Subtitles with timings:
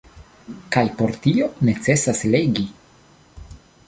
[0.75, 2.65] Kaj por tio necesas legi.